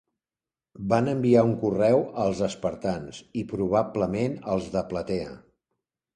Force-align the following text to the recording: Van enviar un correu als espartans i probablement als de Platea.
Van 0.93 1.09
enviar 1.11 1.43
un 1.49 1.53
correu 1.63 2.01
als 2.23 2.41
espartans 2.47 3.21
i 3.43 3.45
probablement 3.53 4.41
als 4.57 4.73
de 4.79 4.85
Platea. 4.95 5.31